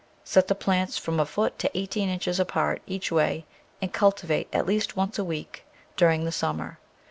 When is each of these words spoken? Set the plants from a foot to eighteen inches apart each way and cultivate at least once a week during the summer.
Set 0.23 0.47
the 0.47 0.55
plants 0.55 0.97
from 0.97 1.19
a 1.19 1.27
foot 1.27 1.59
to 1.59 1.69
eighteen 1.77 2.09
inches 2.09 2.39
apart 2.39 2.81
each 2.87 3.11
way 3.11 3.45
and 3.83 3.93
cultivate 3.93 4.47
at 4.51 4.65
least 4.65 4.97
once 4.97 5.19
a 5.19 5.23
week 5.23 5.63
during 5.95 6.25
the 6.25 6.31
summer. 6.31 6.79